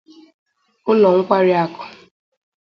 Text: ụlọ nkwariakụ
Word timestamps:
ụlọ 0.89 1.09
nkwariakụ 1.17 1.83